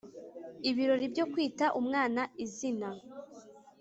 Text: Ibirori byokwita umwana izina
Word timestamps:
Ibirori 0.69 1.05
byokwita 1.13 1.65
umwana 1.79 2.21
izina 2.43 2.87